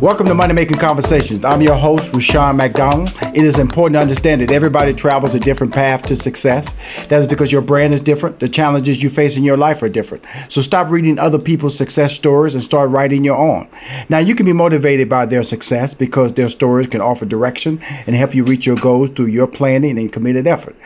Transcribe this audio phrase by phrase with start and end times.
[0.00, 1.44] Welcome to Money Making Conversations.
[1.44, 3.12] I'm your host, Rushion McDonald.
[3.32, 6.74] It is important to understand that everybody travels a different path to success.
[7.08, 8.40] That is because your brand is different.
[8.40, 10.24] The challenges you face in your life are different.
[10.48, 13.68] So stop reading other people's success stories and start writing your own.
[14.08, 18.16] Now, you can be motivated by their success because their stories can offer direction and
[18.16, 20.76] help you reach your goals through your planning and committed effort.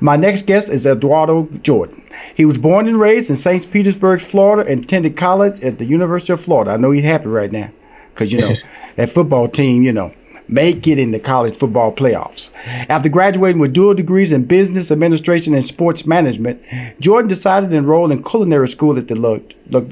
[0.00, 2.02] My next guest is Edouardo Jordan.
[2.34, 3.70] He was born and raised in St.
[3.70, 6.72] Petersburg, Florida, and attended college at the University of Florida.
[6.72, 7.70] I know he's happy right now
[8.14, 8.56] because you know
[8.96, 10.12] that football team, you know,
[10.48, 12.50] make it in the college football playoffs.
[12.88, 16.62] After graduating with dual degrees in business administration and sports management,
[16.98, 19.86] Jordan decided to enroll in culinary school at the Le, Le,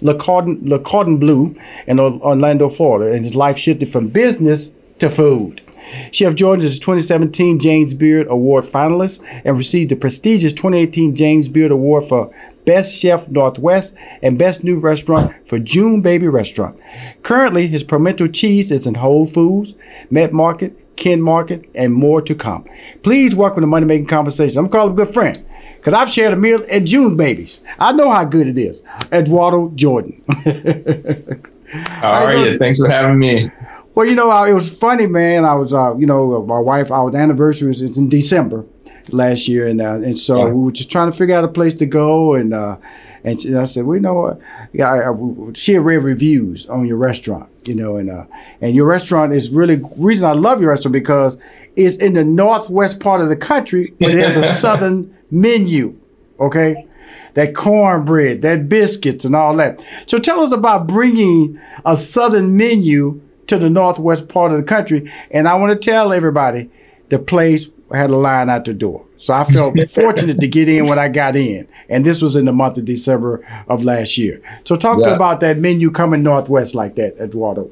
[0.00, 5.62] Le, Cordon, Cordon Bleu in Orlando, Florida, and his life shifted from business to food.
[6.10, 11.48] Chef Jordan is a 2017 James Beard Award finalist and received the prestigious 2018 James
[11.48, 16.78] Beard Award for Best Chef Northwest, and Best New Restaurant for June Baby Restaurant.
[17.22, 19.74] Currently, his pimento cheese is in Whole Foods,
[20.10, 22.64] Met Market, Ken Market, and more to come.
[23.02, 24.58] Please welcome to Money Making Conversation.
[24.58, 25.44] I'm calling a good friend
[25.76, 27.62] because I've shared a meal at June Baby's.
[27.78, 28.82] I know how good it is.
[29.10, 30.22] Edouardo Jordan.
[31.72, 32.58] How are you?
[32.58, 33.50] Thanks for having me.
[33.94, 35.46] Well, you know, it was funny, man.
[35.46, 38.66] I was, uh, you know, my wife, our anniversary was in December
[39.10, 40.52] last year, and uh, and so yeah.
[40.52, 42.76] we were just trying to figure out a place to go, and uh,
[43.24, 44.40] and, she, and I said, well, you know what,
[44.72, 48.24] yeah, I, I, she had read reviews on your restaurant, you know, and uh,
[48.60, 51.38] and your restaurant is really reason I love your restaurant because
[51.76, 55.98] it's in the northwest part of the country, but it has a southern menu,
[56.38, 56.86] okay.
[57.34, 59.82] That cornbread, that biscuits, and all that.
[60.06, 65.10] So tell us about bringing a southern menu to the northwest part of the country.
[65.30, 66.70] And I want to tell everybody
[67.08, 69.04] the place had a line out the door.
[69.16, 71.68] So I felt fortunate to get in when I got in.
[71.88, 74.40] And this was in the month of December of last year.
[74.64, 75.10] So talk yeah.
[75.10, 77.70] to about that menu coming Northwest like that, Edouardo.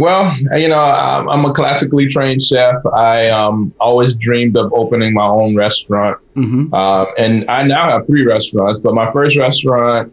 [0.00, 2.74] Well, you know, I'm a classically trained chef.
[2.86, 6.18] I um, always dreamed of opening my own restaurant.
[6.36, 6.72] Mm-hmm.
[6.72, 10.10] Uh, and I now have three restaurants, but my first restaurant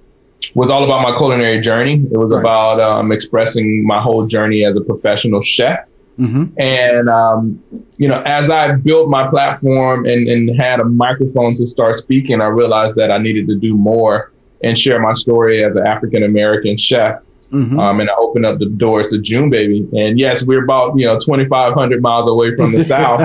[0.55, 2.05] was all about my culinary journey.
[2.11, 2.41] It was right.
[2.41, 5.79] about um, expressing my whole journey as a professional chef.
[6.19, 6.59] Mm-hmm.
[6.59, 7.63] And um,
[7.97, 12.41] you know, as I built my platform and, and had a microphone to start speaking,
[12.41, 14.31] I realized that I needed to do more
[14.63, 17.21] and share my story as an African American chef.
[17.51, 17.79] Mm-hmm.
[17.79, 19.87] Um, and I opened up the doors to June Baby.
[19.97, 23.21] And yes, we're about you know 2,500 miles away from the South,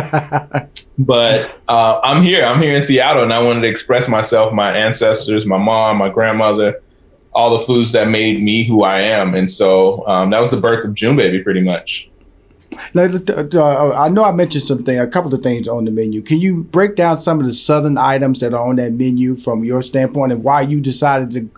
[0.99, 2.45] but uh, I'm here.
[2.45, 6.09] I'm here in Seattle, and I wanted to express myself, my ancestors, my mom, my
[6.09, 6.83] grandmother,
[7.33, 9.35] all the foods that made me who I am.
[9.35, 12.09] And so um, that was the birth of June Baby, pretty much.
[12.95, 16.23] Now, uh, I know I mentioned something, a couple of things on the menu.
[16.23, 19.65] Can you break down some of the southern items that are on that menu from
[19.65, 21.51] your standpoint and why you decided to,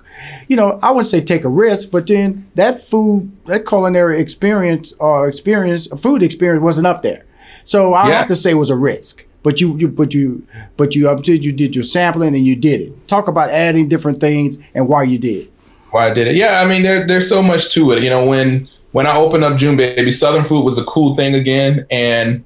[0.48, 4.92] you know, I would say take a risk, but then that food, that culinary experience
[4.98, 7.24] or experience, food experience wasn't up there.
[7.64, 8.18] So I yeah.
[8.18, 9.24] have to say it was a risk.
[9.42, 10.46] But you, you, but you,
[10.76, 13.08] but you, you did your sampling and you did it.
[13.08, 15.50] Talk about adding different things and why you did.
[15.90, 16.36] Why I did it?
[16.36, 18.02] Yeah, I mean, there, there's so much to it.
[18.02, 21.34] You know, when when I opened up June Baby, Southern food was a cool thing
[21.34, 22.44] again, and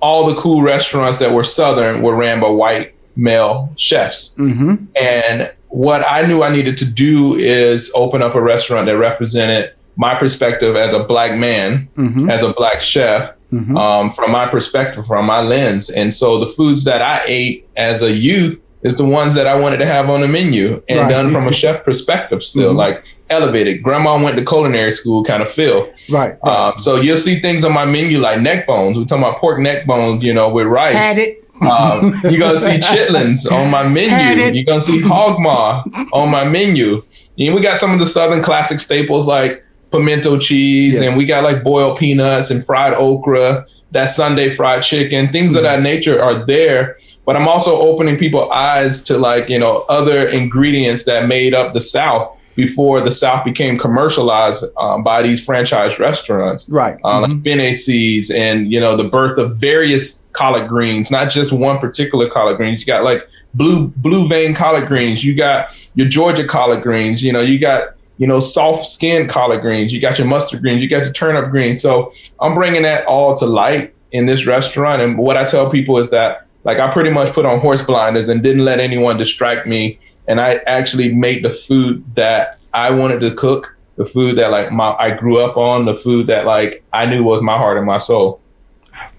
[0.00, 4.34] all the cool restaurants that were Southern were ran by white male chefs.
[4.38, 4.86] Mm-hmm.
[4.98, 9.74] And what I knew I needed to do is open up a restaurant that represented
[9.96, 12.30] my perspective as a black man, mm-hmm.
[12.30, 13.76] as a black chef, mm-hmm.
[13.76, 15.90] um, from my perspective, from my lens.
[15.90, 19.56] And so the foods that I ate as a youth is the ones that I
[19.56, 21.10] wanted to have on the menu and right.
[21.10, 22.70] done from a chef perspective still.
[22.70, 22.78] Mm-hmm.
[22.78, 23.82] Like elevated.
[23.82, 25.92] Grandma went to culinary school kind of feel.
[26.08, 26.38] Right.
[26.42, 26.44] right.
[26.44, 28.96] Um, so you'll see things on my menu like neck bones.
[28.96, 30.94] We're talking about pork neck bones, you know, with rice.
[30.94, 31.42] Had it.
[31.62, 34.54] um, you're gonna see chitlins on my menu.
[34.54, 35.82] You're gonna see hog maw
[36.12, 37.02] on my menu.
[37.38, 41.08] And we got some of the southern classic staples like pimento cheese, yes.
[41.08, 45.58] and we got like boiled peanuts and fried okra, that Sunday fried chicken, things mm-hmm.
[45.58, 46.98] of that nature are there.
[47.26, 51.74] But I'm also opening people's eyes to like you know other ingredients that made up
[51.74, 56.98] the South before the South became commercialized um, by these franchise restaurants, right?
[57.04, 57.32] Um, mm-hmm.
[57.32, 62.28] Like Ben and you know the birth of various collard greens, not just one particular
[62.28, 62.80] collard greens.
[62.80, 65.24] You got like blue blue vein collard greens.
[65.24, 67.22] You got your Georgia collard greens.
[67.22, 69.92] You know, you got you know soft skinned collard greens.
[69.92, 70.82] You got your mustard greens.
[70.82, 71.82] You got your turnip greens.
[71.82, 75.02] So I'm bringing that all to light in this restaurant.
[75.02, 78.28] And what I tell people is that like I pretty much put on horse blinders
[78.28, 80.00] and didn't let anyone distract me.
[80.26, 84.72] And I actually made the food that I wanted to cook, the food that like
[84.72, 87.86] my I grew up on, the food that like I knew was my heart and
[87.86, 88.40] my soul.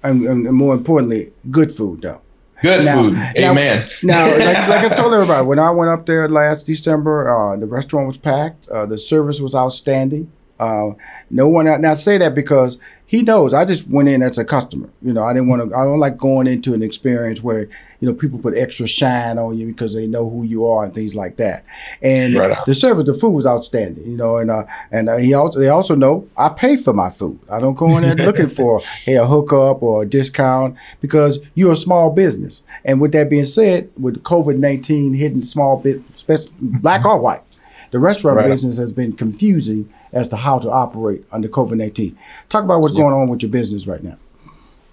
[0.04, 2.22] And, and more importantly, good food though.
[2.62, 3.14] Good now, food.
[3.38, 3.88] Amen.
[4.04, 7.56] Now, now like, like, I told everybody, when I went up there last December, uh,
[7.56, 8.68] the restaurant was packed.
[8.68, 10.32] Uh, the service was outstanding.
[10.60, 10.90] Uh,
[11.30, 11.66] no one.
[11.66, 12.78] Now, I say that because
[13.08, 13.54] he knows.
[13.54, 14.90] I just went in as a customer.
[15.02, 15.76] You know, I didn't want to.
[15.76, 19.58] I don't like going into an experience where you know people put extra shine on
[19.58, 21.64] you because they know who you are and things like that.
[22.02, 24.06] And right the service, the food was outstanding.
[24.06, 27.10] You know, and uh, and uh, he also they also know I pay for my
[27.10, 27.40] food.
[27.50, 31.72] I don't go in there looking for hey a hookup or a discount because you're
[31.72, 32.64] a small business.
[32.84, 36.02] And with that being said, with COVID nineteen hitting small bit,
[36.60, 37.42] black or white,
[37.92, 42.18] the restaurant right business has been confusing as to how to operate under COVID 19.
[42.50, 43.02] Talk about what's yeah.
[43.02, 44.18] going on with your business right now.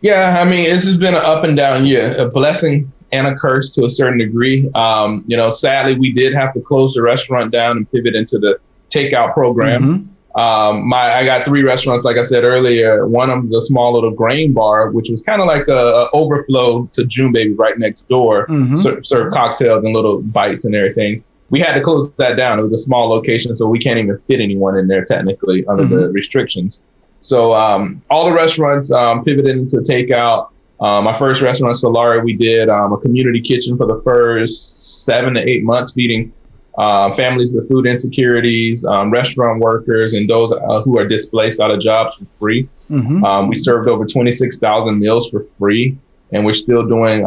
[0.03, 3.35] Yeah, I mean, this has been an up and down year, a blessing and a
[3.35, 4.71] curse to a certain degree.
[4.75, 8.39] Um, you know, sadly, we did have to close the restaurant down and pivot into
[8.39, 8.59] the
[8.91, 9.83] takeout program.
[9.83, 10.39] Mm-hmm.
[10.39, 13.07] Um, my I got three restaurants, like I said earlier.
[13.07, 15.77] One of them is a small little grain bar, which was kind of like a,
[15.77, 18.47] a, overflow to June Baby right next door.
[18.49, 18.75] Mm-hmm.
[18.75, 21.23] Serve, serve cocktails and little bites and everything
[21.55, 22.59] we had to close that down.
[22.59, 25.85] It was a small location, so we can't even fit anyone in there technically under
[25.85, 25.95] mm-hmm.
[25.95, 26.81] the restrictions.
[27.21, 30.49] So um, all the restaurants um, pivoted into takeout.
[30.81, 35.35] Um, my first restaurant, Salare, we did um, a community kitchen for the first seven
[35.35, 36.33] to eight months, feeding
[36.77, 41.71] uh, families with food insecurities, um, restaurant workers, and those uh, who are displaced out
[41.71, 42.69] of jobs for free.
[42.91, 43.49] Mm-hmm.
[43.49, 45.97] we served over 26,000 meals for free,
[46.33, 47.21] and we're still doing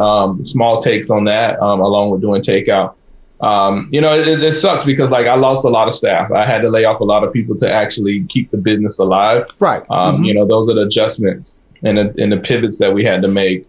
[0.44, 2.94] small takes on that, along with doing takeout
[3.40, 6.32] um, you know, it, it, sucks because like I lost a lot of staff.
[6.32, 9.46] I had to lay off a lot of people to actually keep the business alive.
[9.60, 9.82] Right.
[9.90, 10.24] Um, mm-hmm.
[10.24, 13.28] You know, those are the adjustments and the, and the pivots that we had to
[13.28, 13.66] make.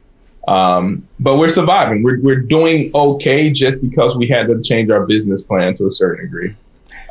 [0.48, 2.02] Um, but we're surviving.
[2.02, 5.92] We're, we're doing okay just because we had to change our business plan to a
[5.92, 6.56] certain degree.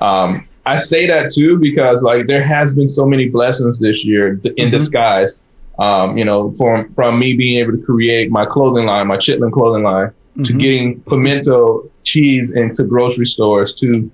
[0.00, 4.32] Um, I say that too because like there has been so many blessings this year
[4.32, 4.70] in mm-hmm.
[4.70, 5.40] disguise.
[5.78, 9.52] Um, you know, from from me being able to create my clothing line, my Chitlin
[9.52, 10.42] clothing line, mm-hmm.
[10.42, 14.10] to getting pimento cheese into grocery stores to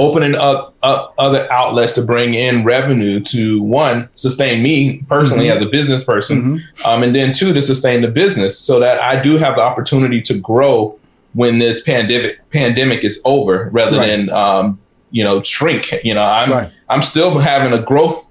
[0.00, 5.56] opening up, up other outlets to bring in revenue to one sustain me personally mm-hmm.
[5.56, 6.86] as a business person mm-hmm.
[6.86, 10.20] um, and then two to sustain the business so that i do have the opportunity
[10.20, 10.98] to grow
[11.34, 14.06] when this pandemic pandemic is over rather right.
[14.06, 14.78] than um,
[15.10, 16.72] you know shrink you know i'm right.
[16.88, 18.28] i'm still having a growth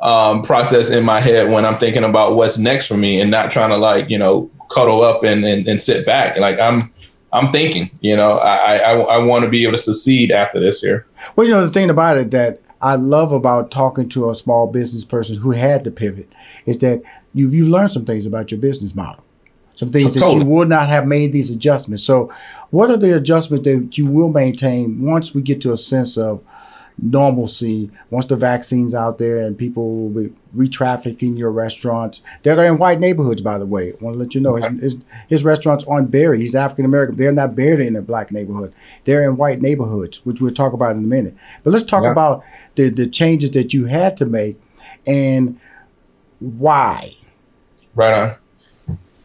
[0.00, 3.50] um, process in my head when i'm thinking about what's next for me and not
[3.50, 6.92] trying to like you know cuddle up and, and, and sit back like i'm
[7.32, 10.82] I'm thinking, you know, I, I, I want to be able to succeed after this
[10.82, 11.06] year.
[11.36, 14.66] Well, you know, the thing about it that I love about talking to a small
[14.66, 16.30] business person who had to pivot
[16.66, 17.02] is that
[17.34, 19.22] you've, you've learned some things about your business model,
[19.74, 20.38] some things totally.
[20.38, 22.02] that you would not have made these adjustments.
[22.02, 22.32] So,
[22.70, 26.42] what are the adjustments that you will maintain once we get to a sense of
[27.02, 32.64] normalcy once the vaccine's out there and people will be re-trafficking your restaurants that are
[32.64, 33.92] in white neighborhoods by the way.
[33.92, 34.96] I want to let you know his, his,
[35.28, 36.40] his restaurants aren't buried.
[36.40, 38.72] He's african american they're not buried in a black neighborhood.
[39.04, 41.34] They're in white neighborhoods which we'll talk about in a minute.
[41.64, 42.12] But let's talk yeah.
[42.12, 42.44] about
[42.74, 44.60] the, the changes that you had to make
[45.06, 45.58] and
[46.38, 47.14] why.
[47.94, 48.36] Right on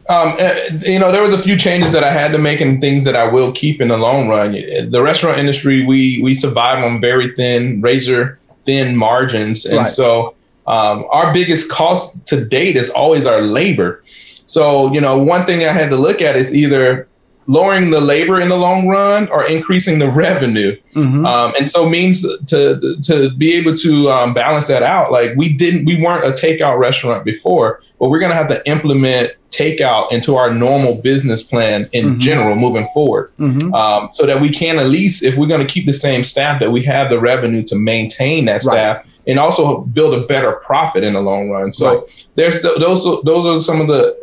[0.08, 2.80] um, eh, you know, there was a few changes that I had to make and
[2.80, 4.52] things that I will keep in the long run.
[4.90, 9.88] The restaurant industry, we we survive on very thin, razor thin margins, and right.
[9.88, 10.34] so
[10.66, 14.02] um, our biggest cost to date is always our labor.
[14.46, 17.08] So, you know, one thing I had to look at is either
[17.48, 20.76] lowering the labor in the long run or increasing the revenue.
[20.94, 21.24] Mm-hmm.
[21.24, 25.12] Um, and so means to to be able to um, balance that out.
[25.12, 28.68] Like we didn't, we weren't a takeout restaurant before, but we're going to have to
[28.68, 32.18] implement takeout into our normal business plan in mm-hmm.
[32.18, 33.72] general moving forward, mm-hmm.
[33.74, 36.60] um, so that we can at least, if we're going to keep the same staff,
[36.60, 38.98] that we have the revenue to maintain that staff.
[38.98, 41.72] Right and also build a better profit in the long run.
[41.72, 42.26] So right.
[42.36, 44.16] there's the, those those are some of the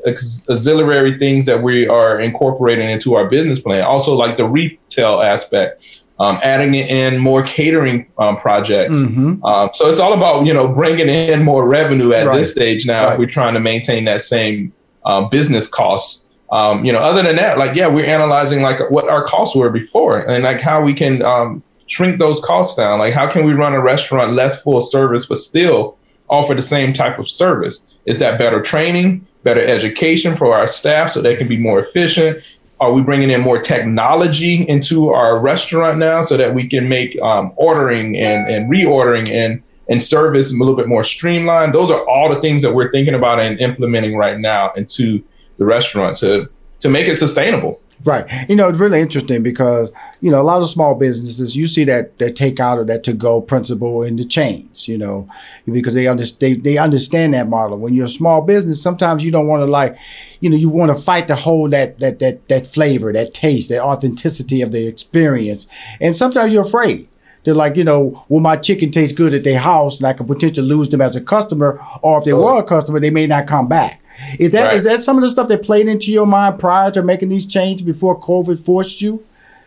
[0.49, 3.83] auxiliary things that we are incorporating into our business plan.
[3.83, 5.99] Also, like the retail aspect.
[6.19, 8.97] Um, adding in more catering um, projects.
[8.97, 9.43] Mm-hmm.
[9.43, 12.37] Um, so it's all about you know bringing in more revenue at right.
[12.37, 13.05] this stage now.
[13.05, 13.13] Right.
[13.13, 14.71] If we're trying to maintain that same
[15.05, 16.27] um, business costs.
[16.51, 19.71] Um, you know, other than that, like yeah, we're analyzing like what our costs were
[19.71, 22.99] before and like how we can um, shrink those costs down?
[22.99, 25.97] Like, how can we run a restaurant less full service, but still
[26.29, 27.85] offer the same type of service?
[28.05, 32.43] Is that better training, better education for our staff so they can be more efficient?
[32.79, 37.19] Are we bringing in more technology into our restaurant now so that we can make
[37.21, 41.73] um, ordering and, and reordering and and service a little bit more streamlined.
[41.73, 45.23] Those are all the things that we're thinking about and implementing right now into
[45.57, 46.49] the restaurant to
[46.79, 47.79] to make it sustainable.
[48.05, 48.27] Right.
[48.49, 51.85] You know, it's really interesting because, you know, a lot of small businesses, you see
[51.85, 55.29] that that take out of that to go principle in the chains, you know,
[55.65, 57.77] because they, under, they, they understand that model.
[57.77, 59.95] When you're a small business, sometimes you don't want to like,
[60.41, 63.69] you know, you want to fight to hold that, that, that, that flavor, that taste,
[63.69, 65.67] that authenticity of the experience.
[66.01, 67.07] And sometimes you're afraid.
[67.43, 70.27] They're like, you know, will my chicken taste good at their house and I could
[70.27, 73.47] potentially lose them as a customer, or if they were a customer, they may not
[73.47, 74.01] come back.
[74.39, 74.75] Is that right.
[74.75, 77.45] is that some of the stuff that played into your mind prior to making these
[77.45, 79.23] changes before COVID forced you?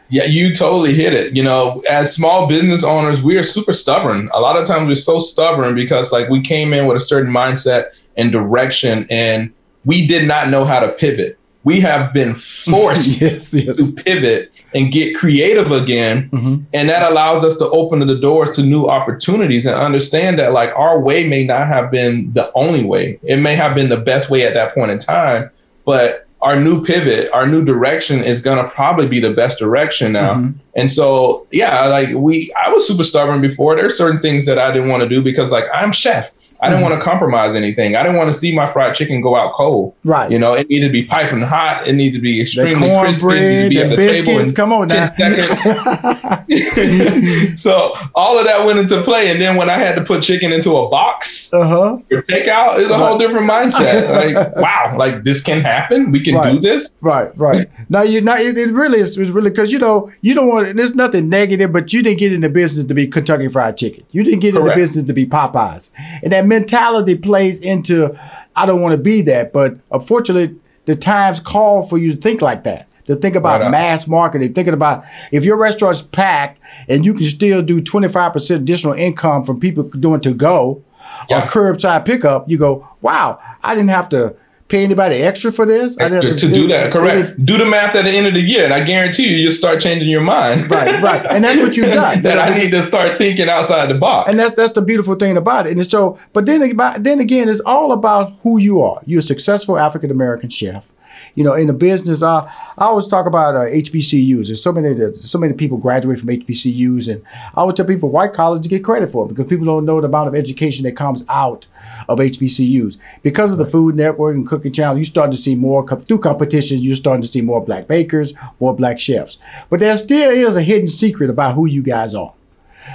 [0.08, 1.34] Yeah, you totally hit it.
[1.34, 4.30] You know, as small business owners, we are super stubborn.
[4.32, 7.32] A lot of times we're so stubborn because like we came in with a certain
[7.32, 9.52] mindset and direction and
[9.84, 11.38] we did not know how to pivot.
[11.66, 13.76] We have been forced yes, yes.
[13.76, 16.30] to pivot and get creative again.
[16.30, 16.64] Mm-hmm.
[16.72, 20.70] And that allows us to open the doors to new opportunities and understand that like
[20.76, 23.18] our way may not have been the only way.
[23.24, 25.50] It may have been the best way at that point in time,
[25.84, 30.12] but our new pivot, our new direction is going to probably be the best direction
[30.12, 30.34] now.
[30.34, 30.58] Mm-hmm.
[30.76, 33.74] And so, yeah, like we, I was super stubborn before.
[33.74, 36.30] There's certain things that I didn't want to do because like I'm chef.
[36.60, 36.90] I didn't mm-hmm.
[36.90, 37.96] want to compromise anything.
[37.96, 39.94] I didn't want to see my fried chicken go out cold.
[40.04, 40.30] Right.
[40.30, 41.86] You know, it needed to be piping hot.
[41.86, 43.28] It needed to be extremely the crispy.
[43.28, 44.52] To be the biscuits.
[44.52, 45.06] Come on now.
[47.54, 49.30] so all of that went into play.
[49.30, 51.98] And then when I had to put chicken into a box uh-huh.
[52.08, 54.34] for takeout, is a whole different mindset.
[54.34, 56.10] like, wow, like this can happen.
[56.10, 56.52] We can right.
[56.52, 56.90] do this.
[57.00, 57.68] Right, right.
[57.88, 60.94] now you now it, it really is really because you know you don't want there's
[60.94, 64.04] nothing negative, but you didn't get in the business to be Kentucky Fried Chicken.
[64.12, 64.68] You didn't get Correct.
[64.68, 68.18] in the business to be Popeyes, and that mentality plays into
[68.54, 69.52] I don't want to be that.
[69.52, 72.88] But unfortunately, the times call for you to think like that.
[73.06, 77.22] To think about right mass marketing, thinking about if your restaurant's packed and you can
[77.22, 80.82] still do 25% additional income from people doing to go
[81.30, 81.44] yeah.
[81.44, 84.34] or curbside pickup, you go, wow, I didn't have to
[84.68, 85.96] pay anybody extra for this?
[85.98, 87.30] I to, to do that, correct.
[87.30, 89.52] It, do the math at the end of the year, and I guarantee you, you'll
[89.52, 90.70] start changing your mind.
[90.70, 92.22] Right, right, and that's what you've done.
[92.22, 94.30] that I need to start thinking outside the box.
[94.30, 95.76] And that's that's the beautiful thing about it.
[95.76, 99.00] And so, but then then again, it's all about who you are.
[99.06, 100.90] You're a successful African American chef
[101.36, 104.46] you know, in the business, I, I always talk about uh, HBCUs.
[104.46, 107.22] There's so many, so many people graduate from HBCUs, and
[107.54, 110.00] I always tell people white colleges to get credit for it because people don't know
[110.00, 111.66] the amount of education that comes out
[112.08, 112.96] of HBCUs.
[113.22, 116.82] Because of the Food Network and Cooking Channel, you start to see more through competitions.
[116.82, 119.38] You're starting to see more black bakers, more black chefs.
[119.68, 122.32] But there still is a hidden secret about who you guys are.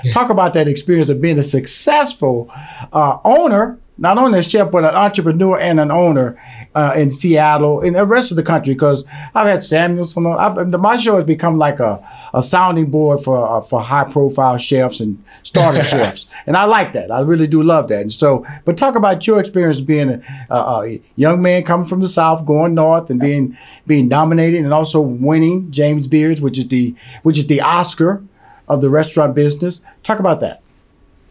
[0.03, 0.13] Yeah.
[0.13, 2.49] Talk about that experience of being a successful
[2.91, 6.41] uh, owner, not only a chef but an entrepreneur and an owner
[6.73, 10.25] uh, in Seattle and the rest of the country because I've had Samuels on.
[10.25, 14.57] I've, my show has become like a, a sounding board for uh, for high profile
[14.57, 17.11] chefs and starter chefs, and I like that.
[17.11, 18.01] I really do love that.
[18.01, 22.07] And so, but talk about your experience being a, a, young man coming from the
[22.07, 26.95] South, going north, and being being nominated and also winning James Beards, which is the
[27.23, 28.23] which is the Oscar
[28.69, 29.81] of the restaurant business.
[30.03, 30.61] Talk about that.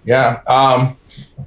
[0.04, 0.42] Yeah.
[0.46, 0.96] Um,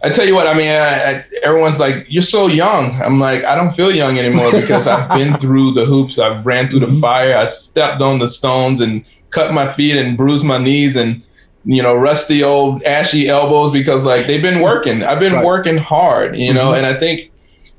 [0.03, 3.43] I tell you what, I mean, I, I, everyone's like, "You're so young." I'm like,
[3.45, 6.19] I don't feel young anymore because I've been through the hoops.
[6.19, 6.99] I've ran through the mm-hmm.
[6.99, 7.37] fire.
[7.37, 11.21] I stepped on the stones and cut my feet and bruised my knees and
[11.65, 15.03] you know rusty old ashy elbows because like they've been working.
[15.03, 15.45] I've been right.
[15.45, 16.85] working hard, you know, mm-hmm.
[16.85, 17.31] and I think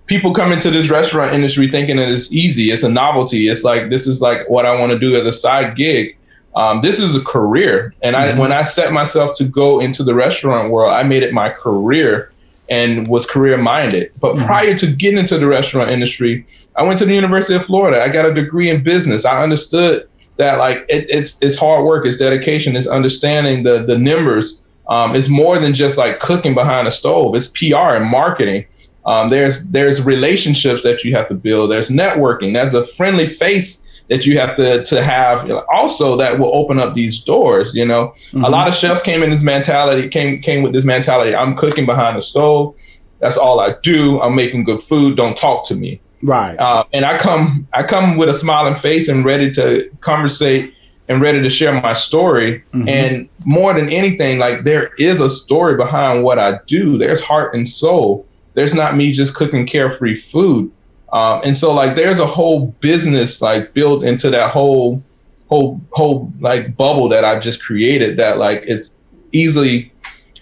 [0.07, 2.71] people come into this restaurant industry thinking that it's easy.
[2.71, 3.49] It's a novelty.
[3.49, 6.17] It's like this is like what I want to do as a side gig
[6.57, 7.95] um, this is a career.
[8.03, 8.39] And I, mm-hmm.
[8.39, 12.33] when I set myself to go into the restaurant world, I made it my career
[12.69, 14.13] and was career minded.
[14.21, 14.47] But mm-hmm.
[14.47, 16.47] prior to getting into the restaurant industry,
[16.77, 18.03] I went to the University of Florida.
[18.03, 19.25] I got a degree in business.
[19.25, 23.99] I understood that like it, it's it's hard work, it's dedication, it's understanding the the
[23.99, 24.65] numbers.
[24.89, 27.35] Um, it's more than just like cooking behind a stove.
[27.35, 28.67] It's PR and marketing.
[29.07, 31.71] Um, there's there's relationships that you have to build.
[31.71, 32.55] There's networking.
[32.55, 36.95] There's a friendly face that you have to to have also that will open up
[36.95, 38.09] these doors you know?
[38.09, 38.45] Mm-hmm.
[38.45, 41.87] a lot of chefs came in this mentality came came with this mentality i'm cooking
[41.87, 42.75] behind the stove.
[43.21, 44.21] That's all i do.
[44.21, 45.17] I'm making good food.
[45.17, 46.01] Don't talk to me.
[46.23, 46.57] Right.
[46.57, 50.75] Uh, and i come i come with a smiling face and ready to conversate
[51.09, 52.63] and ready to share my story.
[52.75, 52.89] Mm-hmm.
[52.89, 56.99] and more than anything like there is a story behind what i do.
[56.99, 58.27] There's heart and soul.
[58.53, 60.71] There's not me just cooking carefree food
[61.15, 65.03] um, and so like there's a whole business like built into that whole
[65.49, 68.91] whole whole like bubble that I've just created that like it's
[69.31, 69.93] easily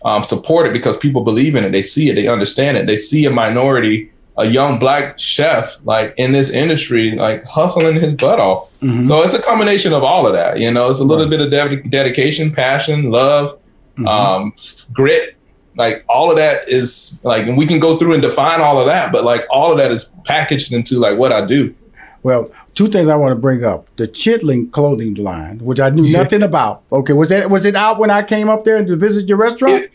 [0.07, 1.73] um, supported because people believe in it.
[1.73, 2.87] They see it, they understand it.
[2.87, 8.15] They see a minority, a young black chef like in this industry, like hustling his
[8.15, 8.71] butt off.
[8.81, 9.05] Mm-hmm.
[9.05, 10.59] So it's a combination of all of that.
[10.59, 11.39] You know, it's a little right.
[11.39, 13.59] bit of de- dedication, passion, love,
[13.99, 14.09] mm-hmm.
[14.09, 14.55] um,
[14.91, 15.37] grit,
[15.77, 18.87] like all of that is like, and we can go through and define all of
[18.87, 21.75] that, but like all of that is packaged into like what I do.
[22.23, 26.05] Well, two things I want to bring up: the chitling clothing line, which I knew
[26.05, 26.23] yeah.
[26.23, 26.83] nothing about.
[26.93, 29.85] Okay, was that was it out when I came up there to visit your restaurant?
[29.85, 29.93] It,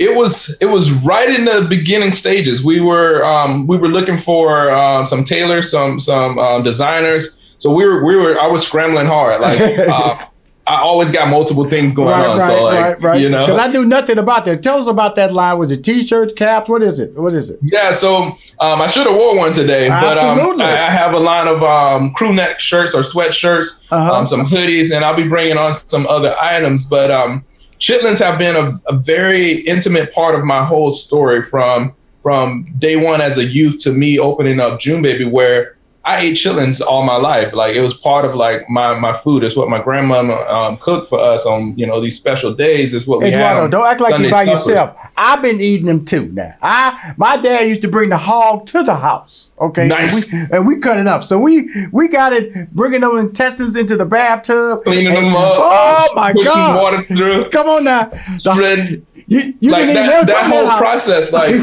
[0.00, 2.64] it was it was right in the beginning stages.
[2.64, 7.36] We were um, we were looking for um, some tailors, some some um, designers.
[7.58, 9.42] So we were we were I was scrambling hard.
[9.42, 10.26] Like uh,
[10.70, 12.38] I always got multiple things going right, on.
[12.38, 13.20] Right, so like, right, right.
[13.20, 14.62] You know, because I knew nothing about that.
[14.62, 15.58] Tell us about that line.
[15.58, 16.68] Was it t-shirts, caps?
[16.68, 17.12] What is it?
[17.14, 17.58] What is it?
[17.62, 18.26] Yeah, so
[18.60, 21.62] um, I should have wore one today, but um, I, I, have a line of
[21.64, 24.12] um, crew neck shirts or sweatshirts, uh-huh.
[24.12, 26.86] Um, some hoodies, and I'll be bringing on some other items.
[26.86, 27.44] But um,
[27.80, 32.96] chitlins have been a, a very intimate part of my whole story from from day
[32.96, 37.02] one as a youth to me opening up June Baby, where I ate chitlins all
[37.02, 37.52] my life.
[37.52, 39.44] Like it was part of like my my food.
[39.44, 42.94] It's what my grandmama um, cooked for us on you know these special days.
[42.94, 43.70] Is what we Edouardo.
[43.70, 44.96] Don't act like you're by yourself.
[45.16, 46.30] I've been eating them too.
[46.32, 49.52] Now, I my dad used to bring the hog to the house.
[49.60, 50.32] Okay, nice.
[50.32, 51.22] And we, and we cut it up.
[51.22, 55.42] So we we got it bringing those intestines into the bathtub, cleaning and, them up.
[55.42, 56.82] Oh my god!
[56.82, 57.50] Water through.
[57.50, 58.04] Come on now.
[58.44, 61.54] The, you, you like that, that whole process, like,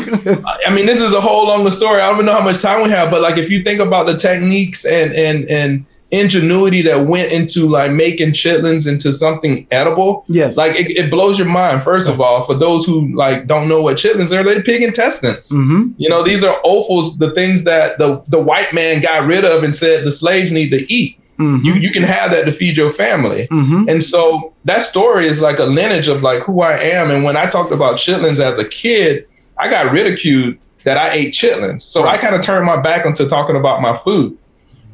[0.66, 2.02] I mean, this is a whole longer story.
[2.02, 4.08] I don't even know how much time we have, but like, if you think about
[4.08, 10.24] the techniques and and and ingenuity that went into like making chitlins into something edible,
[10.30, 11.84] yes, like it, it blows your mind.
[11.84, 15.52] First of all, for those who like don't know what chitlins are, they're pig intestines.
[15.52, 15.92] Mm-hmm.
[15.98, 19.64] You know, these are offals, the things that the the white man got rid of
[19.64, 21.20] and said the slaves need to eat.
[21.40, 21.66] Mm-hmm.
[21.66, 23.48] You you can have that to feed your family.
[23.52, 23.90] Mm-hmm.
[23.90, 27.12] And so that story is like a lineage of like who I am.
[27.12, 29.28] And when I talked about chitlins as a kid,
[29.58, 31.82] I got ridiculed that I ate chitlins.
[31.82, 32.18] So right.
[32.18, 34.38] I kind of turned my back onto talking about my food.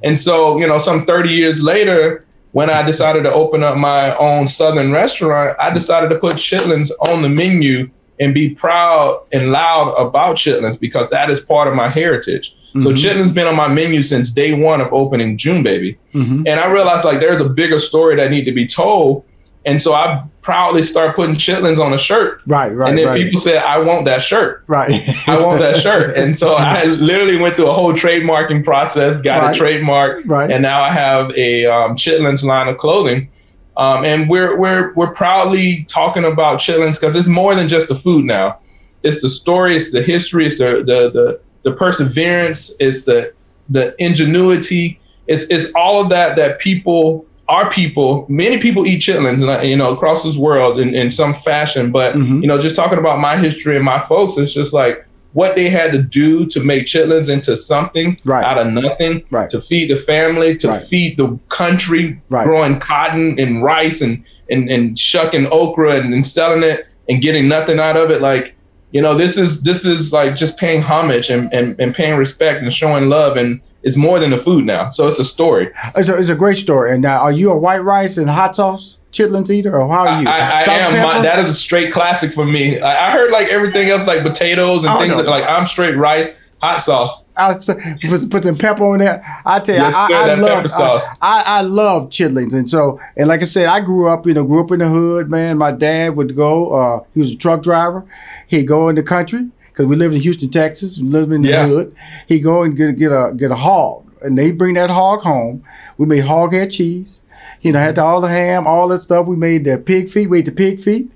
[0.04, 4.16] And so, you know, some 30 years later, when I decided to open up my
[4.18, 9.52] own Southern restaurant, I decided to put chitlins on the menu and be proud and
[9.52, 12.56] loud about chitlins because that is part of my heritage.
[12.74, 12.82] Mm-hmm.
[12.82, 15.98] So chitlin's been on my menu since day one of opening June Baby.
[16.14, 16.48] Mm-hmm.
[16.48, 19.26] And I realized like there's a bigger story that need to be told.
[19.66, 22.42] And so I proudly start putting chitlins on a shirt.
[22.46, 22.90] Right, right.
[22.90, 23.24] And then right.
[23.24, 24.64] people said, I want that shirt.
[24.68, 25.08] Right.
[25.28, 26.18] I want that shirt.
[26.24, 29.56] And so I literally went through a whole trademarking process, got right.
[29.56, 30.24] a trademark.
[30.26, 30.52] Right.
[30.52, 33.30] And now I have a um, chitlins line of clothing.
[33.76, 37.96] Um, and we're we're we're proudly talking about chitlins because it's more than just the
[37.96, 38.60] food now.
[39.02, 43.34] It's the story, it's the history, it's the the the, the perseverance, it's the
[43.70, 49.68] the ingenuity, it's it's all of that that people our people, many people eat chitlins,
[49.68, 51.92] you know, across this world in, in some fashion.
[51.92, 52.42] But mm-hmm.
[52.42, 55.68] you know, just talking about my history and my folks, it's just like what they
[55.68, 58.46] had to do to make chitlins into something right.
[58.46, 59.50] out of nothing, right.
[59.50, 60.84] to feed the family, to right.
[60.84, 62.46] feed the country, right.
[62.46, 67.48] growing cotton and rice and and, and shucking okra and, and selling it and getting
[67.48, 68.22] nothing out of it.
[68.22, 68.56] Like,
[68.94, 72.62] you know, this is this is like just paying homage and, and, and paying respect
[72.62, 74.88] and showing love and it's more than the food now.
[74.88, 75.70] So it's a story.
[75.98, 76.94] It's a, it's a great story.
[76.94, 80.22] And now, are you a white rice and hot sauce chitlins eater, or how are
[80.22, 80.28] you?
[80.28, 81.04] I, I, I am.
[81.04, 82.80] My, that is a straight classic for me.
[82.80, 85.14] I, I, heard like everything else, like potatoes and oh, things.
[85.28, 86.30] Like I'm straight rice,
[86.64, 87.24] hot sauce.
[87.36, 89.24] I put, put some pepper on there.
[89.46, 91.06] I tell you, yes, I, I, love sauce.
[91.22, 94.44] I, I, love chitlins, and so and like I said, I grew up, you know,
[94.44, 95.30] grew up in the hood.
[95.30, 96.74] Man, my dad would go.
[96.74, 98.06] Uh, he was a truck driver.
[98.48, 101.00] He'd go in the country because we lived in Houston, Texas.
[101.00, 101.68] We lived in the yeah.
[101.68, 101.96] hood.
[102.28, 105.64] He'd go and get get a get a hog and they bring that hog home.
[105.98, 107.20] We made hog head cheese.
[107.62, 109.28] You know, had all the ham, all that stuff.
[109.28, 110.30] We made the pig feet.
[110.30, 111.12] We ate the pig feet,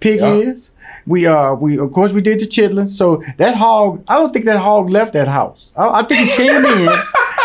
[0.00, 0.34] pig yeah.
[0.34, 0.72] ears.
[1.06, 2.90] We uh, we of course we did the chitlins.
[2.90, 5.72] So that hog, I don't think that hog left that house.
[5.76, 6.88] I, I think he came in.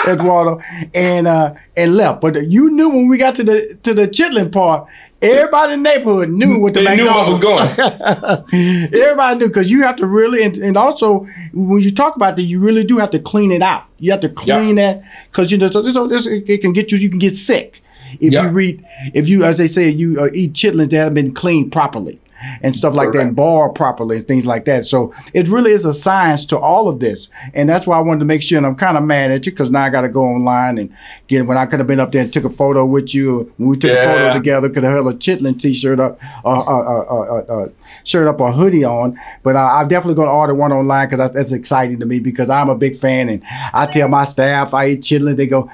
[0.05, 0.61] Edouardo,
[0.93, 2.21] and uh, and left.
[2.21, 4.87] But you knew when we got to the to the chitlin part,
[5.21, 7.69] everybody in the neighborhood knew what the they knew what was going.
[8.93, 12.43] everybody knew because you have to really, and, and, also when you talk about that,
[12.43, 13.85] you really do have to clean it out.
[13.97, 15.01] You have to clean yep.
[15.01, 16.97] that because you know so, so this, it can get you.
[16.97, 17.81] You can get sick
[18.19, 18.43] if yep.
[18.43, 21.71] you read if you as they say you uh, eat chitlins that haven't been cleaned
[21.71, 22.19] properly
[22.61, 23.17] and stuff like Correct.
[23.17, 24.85] that, and boil properly and things like that.
[24.85, 28.19] So it really is a science to all of this, and that's why I wanted
[28.19, 28.57] to make sure.
[28.57, 30.95] And I'm kind of mad at you because now I got to go online and
[31.27, 33.69] get when I could have been up there and took a photo with you when
[33.69, 34.03] we took yeah.
[34.03, 34.69] a photo together.
[34.69, 37.69] Could have held a chitlin t-shirt up, uh, uh, uh,
[38.03, 39.19] shirt up, or hoodie on.
[39.43, 42.69] But I'm definitely going to order one online because that's exciting to me because I'm
[42.69, 43.41] a big fan, and
[43.73, 45.69] I tell my staff I eat chitlin, they go.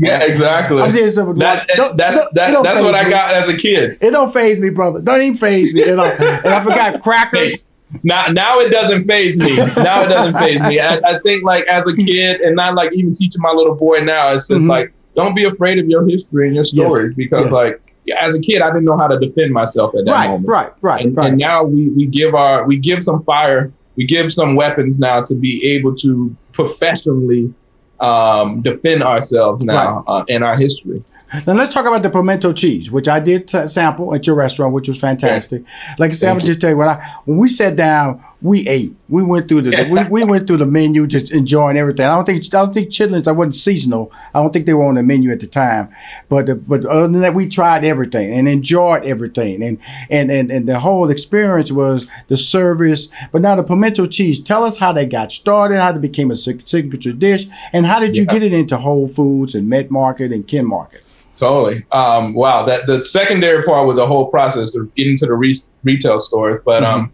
[0.00, 0.82] Yeah, exactly.
[0.82, 2.98] I'm just, that, that, that, that, that's what me.
[2.98, 3.98] I got as a kid.
[4.00, 5.00] It don't phase me, brother.
[5.00, 5.82] Don't even phase me.
[5.82, 7.64] and I forgot crackers.
[8.02, 9.56] Now, now it doesn't phase me.
[9.56, 10.80] Now it doesn't phase me.
[10.80, 14.00] I, I, think like as a kid, and not like even teaching my little boy
[14.00, 14.68] now, it's just mm-hmm.
[14.68, 17.16] like don't be afraid of your history and your stories yes.
[17.16, 17.52] because yes.
[17.52, 17.80] like
[18.18, 20.48] as a kid, I didn't know how to defend myself at that right, moment.
[20.48, 21.28] Right, right, and, right.
[21.30, 25.22] And now we we give our we give some fire, we give some weapons now
[25.22, 27.52] to be able to professionally
[28.00, 30.20] um, defend ourselves now right.
[30.20, 31.02] uh, in our history.
[31.46, 34.72] Now let's talk about the pimento cheese, which I did t- sample at your restaurant,
[34.72, 35.64] which was fantastic.
[35.98, 38.94] Like I said, I'm just tell you when I when we sat down, we ate.
[39.08, 42.06] We went through the we, we went through the menu, just enjoying everything.
[42.06, 43.26] I don't think I don't think chitlins.
[43.26, 44.12] I wasn't seasonal.
[44.34, 45.88] I don't think they were on the menu at the time.
[46.28, 49.62] But the, but other than that, we tried everything and enjoyed everything.
[49.62, 49.78] And
[50.10, 53.08] and and and the whole experience was the service.
[53.32, 54.38] But now the pimento cheese.
[54.38, 58.16] Tell us how they got started, how it became a signature dish, and how did
[58.16, 58.32] you yeah.
[58.34, 61.02] get it into Whole Foods and Met Market and Ken Market?
[61.36, 61.84] Totally.
[61.92, 62.64] Um, wow.
[62.64, 66.62] That the secondary part was the whole process of getting to the re- retail stores.
[66.64, 67.00] But mm-hmm.
[67.00, 67.12] um,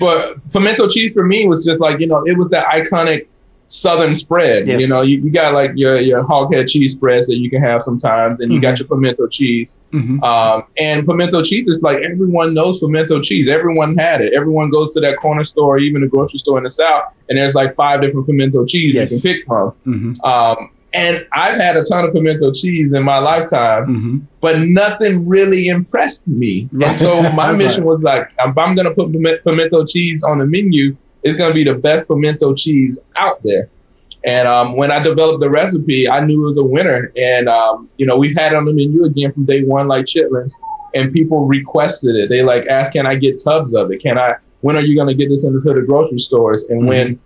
[0.00, 3.28] but pimento cheese for me was just like you know it was that iconic
[3.70, 4.66] southern spread.
[4.66, 4.80] Yes.
[4.80, 7.82] You know, you, you got like your your hoghead cheese spreads that you can have
[7.82, 8.62] sometimes, and you mm-hmm.
[8.62, 9.74] got your pimento cheese.
[9.92, 10.22] Mm-hmm.
[10.22, 13.48] Um, and pimento cheese is like everyone knows pimento cheese.
[13.48, 14.34] Everyone had it.
[14.34, 17.54] Everyone goes to that corner store, even a grocery store in the south, and there's
[17.54, 19.10] like five different pimento cheese yes.
[19.10, 19.70] you can pick from.
[19.86, 20.20] Mm-hmm.
[20.22, 24.18] Um, and I've had a ton of pimento cheese in my lifetime, mm-hmm.
[24.40, 26.68] but nothing really impressed me.
[26.72, 26.90] Right.
[26.90, 30.46] And so my mission was like, if I'm going to put pimento cheese on the
[30.46, 33.68] menu, it's going to be the best pimento cheese out there.
[34.24, 37.12] And um, when I developed the recipe, I knew it was a winner.
[37.16, 40.06] And, um, you know, we've had it on the menu again from day one, like
[40.06, 40.52] chitlins,
[40.94, 42.28] and people requested it.
[42.28, 44.02] They like asked, can I get tubs of it?
[44.02, 46.64] Can I, when are you going to get this into the grocery stores?
[46.64, 46.88] And mm-hmm.
[46.88, 47.20] when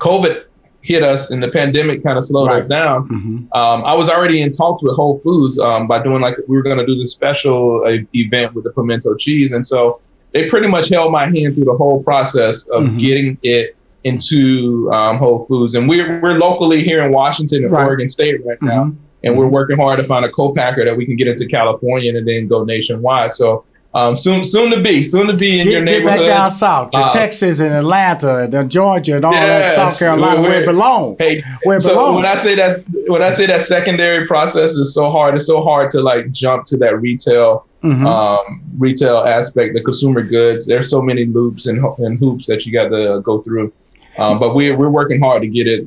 [0.00, 0.44] COVID
[0.82, 2.56] hit us and the pandemic kind of slowed right.
[2.56, 3.36] us down, mm-hmm.
[3.52, 6.62] um, I was already in talks with Whole Foods um, by doing like we were
[6.62, 10.00] going to do this special uh, event with the pimento cheese, and so
[10.32, 12.98] they pretty much held my hand through the whole process of mm-hmm.
[12.98, 15.74] getting it into um, Whole Foods.
[15.74, 17.84] And we're we're locally here in Washington and right.
[17.84, 18.96] Oregon State right now, mm-hmm.
[19.24, 22.26] and we're working hard to find a co-packer that we can get into California and
[22.26, 23.32] then go nationwide.
[23.32, 26.20] So um, soon, soon to be, soon to be in get, your neighborhood.
[26.20, 29.74] Get back down south, to uh, Texas and Atlanta, and Georgia, and all yes, that
[29.74, 31.16] South Carolina, where, where it belongs.
[31.18, 32.16] Hey, where it so belongs.
[32.16, 35.62] when I say that, when I say that secondary process is so hard, it's so
[35.62, 38.06] hard to like jump to that retail, mm-hmm.
[38.06, 40.66] um, retail aspect, the consumer goods.
[40.66, 43.72] There's so many loops and, and hoops that you got to go through.
[44.18, 45.86] Um, but we're we're working hard to get it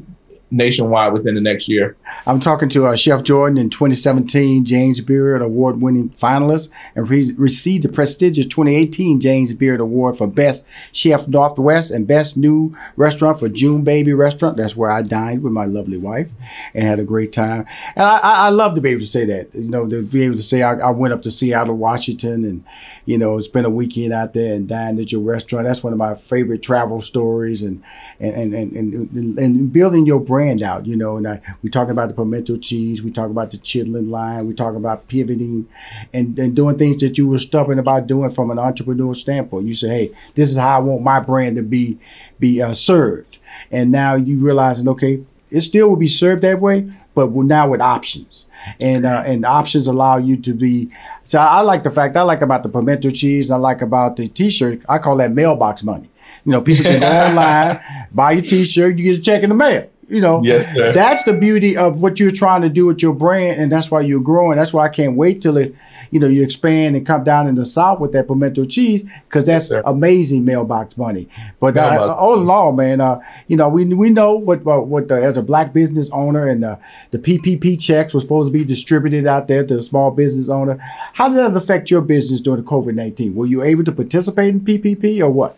[0.54, 1.98] nationwide within the next year.
[2.28, 7.34] I'm talking to uh, Chef Jordan in 2017 James Beard Award winning finalist and re-
[7.38, 13.40] received the prestigious 2018 James Beard Award for Best Chef Northwest and Best New Restaurant
[13.40, 14.56] for June Baby Restaurant.
[14.56, 16.32] That's where I dined with my lovely wife
[16.74, 17.66] and had a great time.
[17.96, 20.24] And I, I, I love to be able to say that, you know, to be
[20.24, 22.64] able to say I, I went up to Seattle, Washington, and,
[23.06, 25.66] you know, spent a weekend out there and dined at your restaurant.
[25.66, 27.84] That's one of my favorite travel stories and,
[28.20, 31.18] and, and, and, and, and building your brand brand out, you know.
[31.18, 34.54] And I, we talk about the pimento cheese, we talk about the chitlin line, we
[34.54, 35.68] talk about pivoting
[36.14, 39.68] and, and doing things that you were stubborn about doing from an entrepreneurial standpoint.
[39.68, 41.98] You say, hey, this is how I want my brand to be
[42.40, 43.40] be uh, served.
[43.72, 47.82] And now you realizing, okay, it still will be served that way, but now with
[47.82, 48.50] options.
[48.80, 50.90] And uh, and options allow you to be.
[51.26, 53.52] So I like the fact I like about the pimento cheese.
[53.52, 54.82] I like about the T-shirt.
[54.90, 56.10] I call that mailbox money.
[56.46, 57.80] You know, people can go online,
[58.12, 59.90] buy your T-shirt, you get a check in the mail.
[60.14, 60.94] You know, yes, sir.
[60.94, 64.02] that's the beauty of what you're trying to do with your brand, and that's why
[64.02, 64.58] you're growing.
[64.58, 65.76] That's why I can't wait till it,
[66.12, 69.44] you know, you expand and come down in the south with that pimento cheese because
[69.44, 71.28] that's yes, amazing mailbox money.
[71.60, 75.16] But uh, all along, man, uh, you know, we we know what what, what the,
[75.16, 76.76] as a black business owner and uh,
[77.10, 80.78] the PPP checks were supposed to be distributed out there to the small business owner.
[81.14, 83.34] How did that affect your business during the COVID nineteen?
[83.34, 85.58] Were you able to participate in PPP or what?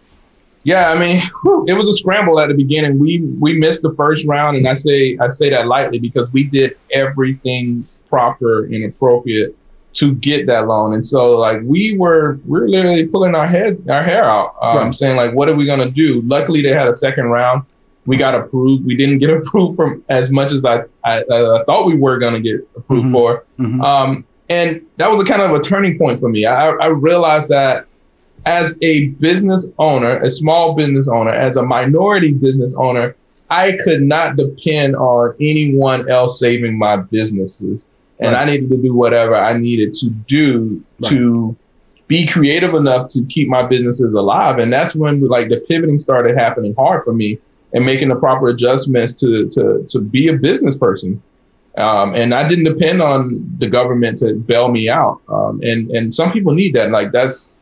[0.65, 1.21] Yeah, I mean,
[1.67, 2.97] it was a scramble at the beginning.
[2.97, 6.43] We we missed the first round, and I say I say that lightly because we
[6.43, 9.55] did everything proper and appropriate
[9.93, 10.95] to get that loan.
[10.95, 14.77] And so like we were we are literally pulling our head our hair out, um,
[14.77, 14.95] right.
[14.95, 16.21] saying like, what are we gonna do?
[16.21, 17.63] Luckily, they had a second round.
[18.07, 18.87] We got approved.
[18.87, 22.39] We didn't get approved from as much as I I, I thought we were gonna
[22.39, 23.15] get approved mm-hmm.
[23.15, 23.45] for.
[23.59, 23.81] Mm-hmm.
[23.81, 26.47] Um, and that was a kind of a turning point for me.
[26.47, 27.85] I, I realized that
[28.45, 33.15] as a business owner, a small business owner, as a minority business owner,
[33.49, 37.85] I could not depend on anyone else saving my businesses.
[38.19, 38.47] And right.
[38.47, 41.11] I needed to do whatever I needed to do right.
[41.11, 41.55] to
[42.07, 44.59] be creative enough to keep my businesses alive.
[44.59, 47.39] And that's when like the pivoting started happening hard for me
[47.73, 51.21] and making the proper adjustments to to to be a business person.
[51.77, 55.19] Um, and I didn't depend on the government to bail me out.
[55.27, 56.91] Um, and and some people need that.
[56.91, 57.59] Like that's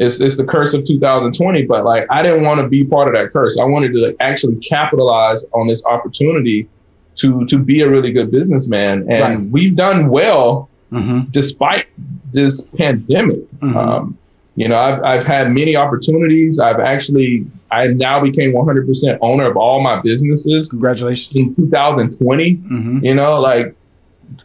[0.00, 1.66] it's it's the curse of 2020.
[1.66, 3.58] But like I didn't want to be part of that curse.
[3.58, 6.68] I wanted to actually capitalize on this opportunity
[7.16, 9.06] to to be a really good businessman.
[9.10, 9.50] And right.
[9.50, 11.30] we've done well mm-hmm.
[11.30, 11.86] despite
[12.32, 13.40] this pandemic.
[13.60, 13.76] Mm-hmm.
[13.76, 14.18] Um,
[14.56, 16.58] you know, I've, I've had many opportunities.
[16.58, 20.68] I've actually, I now became 100% owner of all my businesses.
[20.68, 21.34] Congratulations.
[21.36, 22.56] In 2020.
[22.56, 23.04] Mm-hmm.
[23.04, 23.74] You know, like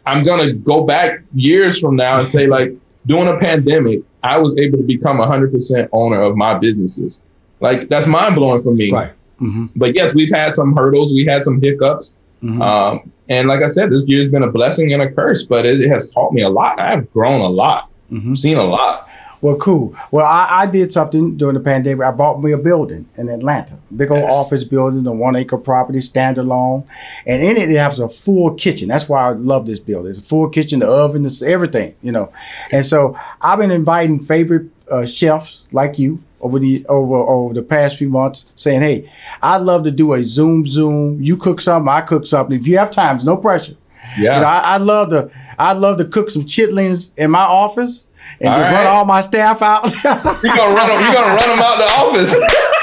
[0.06, 2.72] I'm going to go back years from now and say, like,
[3.06, 7.22] during a pandemic, I was able to become 100% owner of my businesses.
[7.60, 8.90] Like, that's mind blowing for me.
[8.90, 9.12] Right.
[9.40, 9.66] Mm-hmm.
[9.76, 12.16] But yes, we've had some hurdles, we had some hiccups.
[12.42, 12.62] Mm-hmm.
[12.62, 15.80] Um, and like I said, this year's been a blessing and a curse, but it,
[15.80, 16.78] it has taught me a lot.
[16.78, 18.34] I've grown a lot, mm-hmm.
[18.34, 19.08] seen a lot.
[19.46, 19.94] Well, cool.
[20.10, 22.04] Well, I, I, did something during the pandemic.
[22.04, 24.32] I bought me a building in Atlanta, big old yes.
[24.32, 26.84] office building, a one acre property, standalone,
[27.26, 28.88] and in it it has a full kitchen.
[28.88, 30.10] That's why I love this building.
[30.10, 32.32] It's a full kitchen, the oven, it's everything, you know.
[32.72, 37.62] And so I've been inviting favorite uh, chefs like you over the over over the
[37.62, 39.08] past few months, saying, "Hey,
[39.42, 41.22] I'd love to do a Zoom Zoom.
[41.22, 42.58] You cook something, I cook something.
[42.58, 43.76] If you have time, no pressure.
[44.18, 47.44] Yeah, you know, I, I love to I love to cook some chitlins in my
[47.44, 48.05] office."
[48.40, 48.72] And all just right.
[48.72, 49.84] run all my staff out.
[49.84, 51.00] you gonna run them?
[51.00, 52.34] You gonna run them out the office?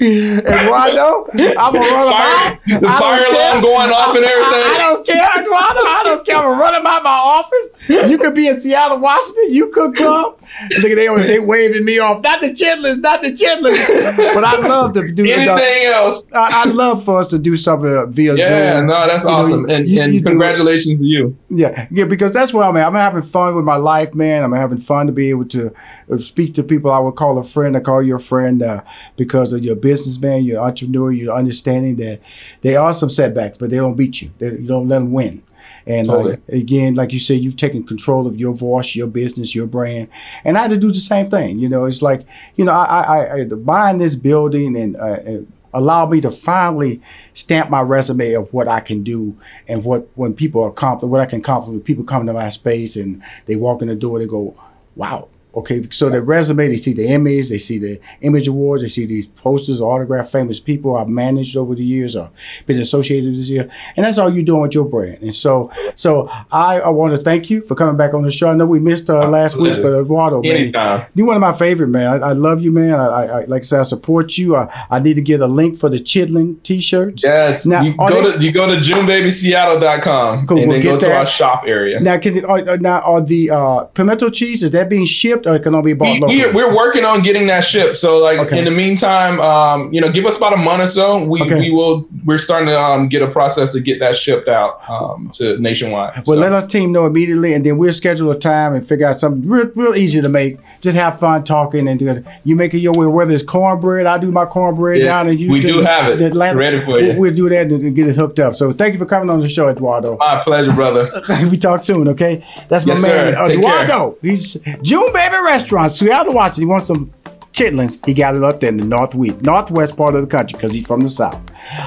[0.00, 2.80] Edouardo, I'm gonna run fire, him out.
[2.80, 4.52] The fire alarm going off and everything.
[4.52, 5.86] I, I, don't care, Edouardo.
[5.86, 6.36] I don't care.
[6.36, 8.10] I'm gonna run him out my office.
[8.10, 9.52] You could be in Seattle, Washington.
[9.52, 10.34] You could come.
[10.78, 12.22] Look at they they waving me off.
[12.22, 14.34] Not the chitlins, not the chitlins.
[14.34, 16.26] But I love to do anything the, else.
[16.32, 18.58] I, I, love for us to do something via yeah, Zoom.
[18.58, 19.62] Yeah, no, that's you awesome.
[19.66, 21.36] Know, and, you, and you congratulations to you.
[21.50, 22.86] Yeah, yeah, because that's where I'm at.
[22.86, 24.42] I'm having fun with my life, man.
[24.42, 25.72] I'm having fun to be able to
[26.10, 27.76] uh, speak to people I would call a friend.
[27.76, 28.82] I call you a friend uh,
[29.16, 32.20] because of your businessman, your entrepreneur, you're understanding that
[32.62, 34.30] there are some setbacks, but they don't beat you.
[34.38, 35.42] They, you don't let them win.
[35.86, 36.38] And totally.
[36.48, 40.08] again, like you said, you've taken control of your voice, your business, your brand.
[40.44, 41.58] And I had to do the same thing.
[41.58, 45.52] You know, it's like, you know, I, I, I buying this building and, uh, and
[45.74, 47.02] allowed me to finally
[47.34, 49.36] stamp my resume of what I can do
[49.68, 52.96] and what when people accomplish what I can accomplish when people come to my space
[52.96, 54.56] and they walk in the door, they go,
[54.96, 58.88] Wow, Okay, so the resume, they see the image, they see the image awards, they
[58.88, 62.30] see these posters, autograph famous people I've managed over the years or
[62.66, 65.22] been associated this year, and that's all you're doing with your brand.
[65.22, 68.50] And so, so I, I want to thank you for coming back on the show.
[68.50, 71.88] I know we missed uh, last week, but Edouardo, man, you're one of my favorite,
[71.88, 72.22] man.
[72.22, 72.94] I, I love you, man.
[72.94, 74.56] I, I, like I said, I support you.
[74.56, 77.22] I, I need to get a link for the Chitlin T-shirts.
[77.22, 80.98] Yes, now you go they, to you go to JuneBabySeattle.com cool, and we'll then go
[80.98, 81.08] that.
[81.08, 82.00] to our shop area.
[82.00, 85.43] Now, can are, now are the uh, pimento cheese is that being shipped?
[85.44, 87.98] Shipped or it can only be bought we, we, are working on getting that shipped.
[87.98, 88.58] So like okay.
[88.58, 91.24] in the meantime, um, you know, give us about a month or so.
[91.24, 91.58] We, okay.
[91.58, 95.30] we will we're starting to um, get a process to get that shipped out um,
[95.34, 96.26] to nationwide.
[96.26, 96.40] Well, so.
[96.40, 99.48] let our team know immediately, and then we'll schedule a time and figure out something
[99.48, 100.58] real, real easy to make.
[100.80, 102.24] Just have fun talking and do it.
[102.44, 103.06] You make it your way.
[103.06, 105.52] Whether it's cornbread, I do my cornbread yeah, down in Houston.
[105.52, 106.58] We do have it Atlanta.
[106.58, 107.08] ready for you.
[107.08, 108.54] We'll, we'll do that and get it hooked up.
[108.54, 110.18] So thank you for coming on the show, Edouardo.
[110.18, 111.22] My pleasure, brother.
[111.50, 112.44] we talk soon, okay?
[112.68, 113.40] That's my yes, man, sir.
[113.40, 114.16] Edouardo.
[114.20, 116.62] He's June Baby Restaurant, Seattle, Washington.
[116.62, 117.12] He wants some
[117.52, 118.04] chitlins.
[118.04, 120.86] He got it up there in the northwest, northwest part of the country because he's
[120.86, 121.40] from the south.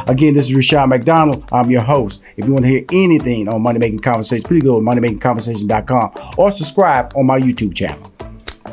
[0.07, 1.47] Again, this is Rushion McDonald.
[1.51, 2.23] I'm your host.
[2.37, 6.51] If you want to hear anything on Money Making Conversations, please go to moneymakingconversation.com or
[6.51, 8.11] subscribe on my YouTube channel.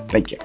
[0.09, 0.39] Thank you.